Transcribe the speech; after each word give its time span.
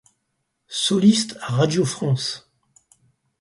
Soliste 0.67 1.37
à 1.41 1.53
Radio-France. 1.57 2.49